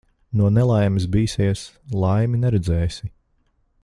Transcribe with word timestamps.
No 0.39 0.47
nelaimes 0.53 1.05
bīsies, 1.15 1.63
laimi 2.05 2.43
neredzēsi. 2.47 3.13